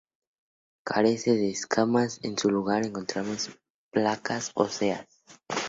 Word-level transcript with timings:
Carece 0.83 1.33
de 1.35 1.51
escamas, 1.51 2.21
en 2.23 2.35
su 2.35 2.49
lugar, 2.49 2.83
encontramos 2.87 3.51
placas 3.91 4.51
óseas. 4.55 5.05